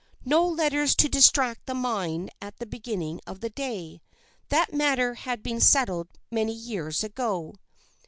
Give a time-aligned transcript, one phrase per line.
[0.25, 4.01] No letters to distract the mind at the beginning of the day.
[4.49, 7.53] That matter had been settled many years ago.